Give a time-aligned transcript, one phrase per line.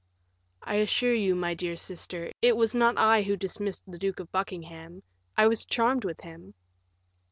[0.63, 4.31] "I assure you, my dear sister, it was not I who dismissed the Duke of
[4.31, 5.03] Buckingham;
[5.37, 6.55] I was charmed with him."